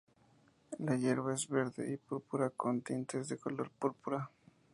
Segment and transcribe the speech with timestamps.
[0.79, 4.31] La hierba es verde y púrpura con tintes de color púrpura.